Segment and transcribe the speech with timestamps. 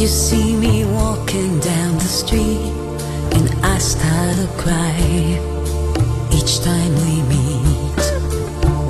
[0.00, 2.72] You see me walking down the street
[3.36, 4.92] and I start to cry
[6.32, 8.04] each time we meet,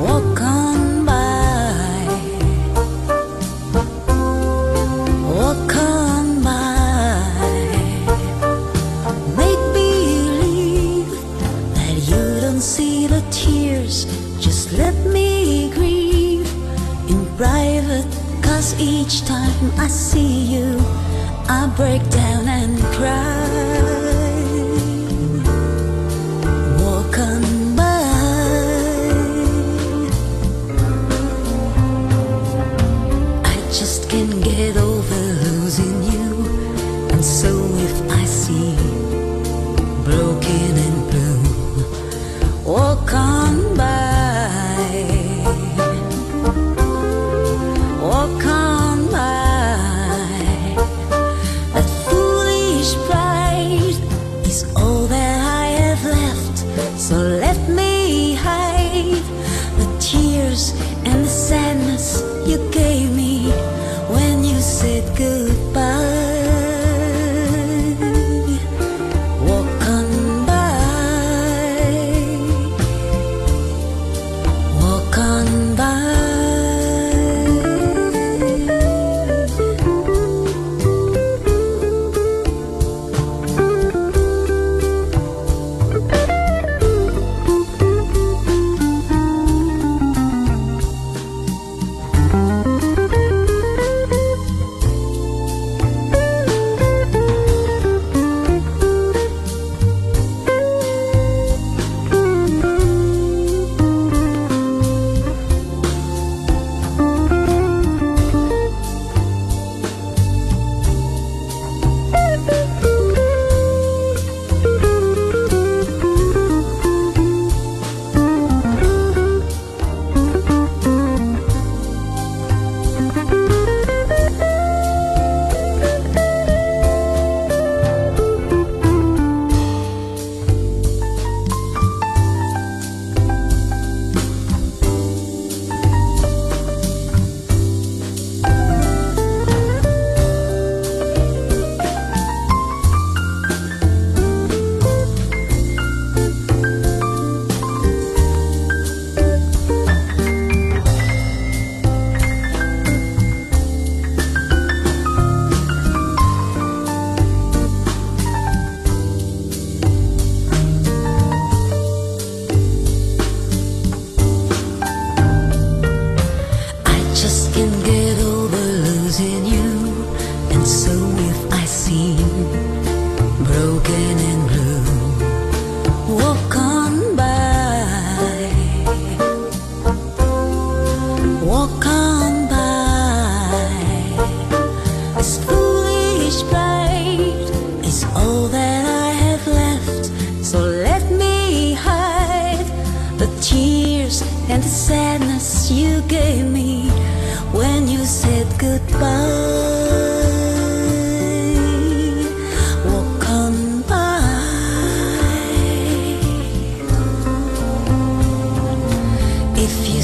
[0.00, 2.06] walk on by,
[5.28, 7.20] walk on by,
[9.36, 11.10] make believe
[11.74, 14.06] that you don't see the tears,
[14.40, 16.50] just let me grieve
[17.10, 18.06] in private.
[18.42, 20.78] Cause each time I see you,
[21.48, 23.93] I break down and cry.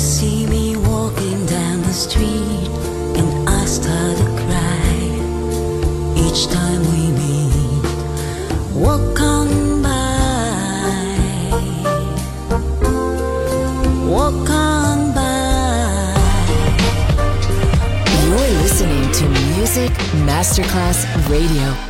[0.01, 2.69] See me walking down the street
[3.19, 4.97] and I start to cry
[6.17, 7.85] each time we meet,
[8.75, 9.91] walk on by.
[14.09, 16.15] Walk on by.
[18.25, 19.93] You're listening to Music
[20.25, 21.90] Masterclass Radio.